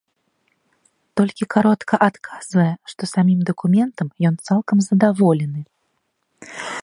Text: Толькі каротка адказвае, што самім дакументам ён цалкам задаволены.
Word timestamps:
Толькі 1.19 1.43
каротка 1.55 1.95
адказвае, 2.09 2.67
што 2.93 3.01
самім 3.13 3.39
дакументам 3.51 4.07
ён 4.29 4.33
цалкам 4.49 4.77
задаволены. 4.89 5.61